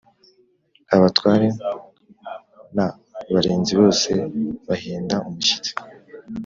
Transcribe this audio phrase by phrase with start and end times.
[0.95, 1.47] abatware
[3.31, 4.11] n’barinzi bose
[4.67, 5.71] bahinda umushyitsi.